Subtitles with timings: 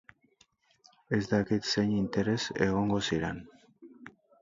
[1.17, 3.47] Ez dakit zein interes egongo ziren.